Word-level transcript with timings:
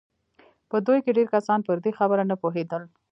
په 0.69 0.77
دوی 0.87 0.99
کې 1.03 1.11
ډېر 1.17 1.27
کسان 1.35 1.59
پر 1.67 1.77
دې 1.83 1.91
خبره 1.99 2.23
نه 2.31 2.35
پوهېدل 2.41 2.83